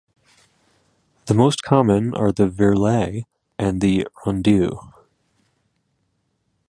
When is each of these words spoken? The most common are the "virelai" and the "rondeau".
The 1.27 1.35
most 1.35 1.61
common 1.61 2.15
are 2.15 2.31
the 2.31 2.47
"virelai" 2.47 3.25
and 3.59 3.81
the 3.81 4.07
"rondeau". 4.25 4.91